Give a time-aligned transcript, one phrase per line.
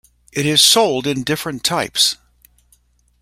[0.33, 2.17] It is sold in different types.